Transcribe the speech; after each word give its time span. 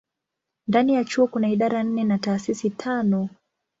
Ndani 0.67 0.93
ya 0.93 1.03
chuo 1.05 1.27
kuna 1.27 1.49
idara 1.49 1.83
nne 1.83 2.03
na 2.03 2.17
taasisi 2.17 2.69
tano. 2.69 3.29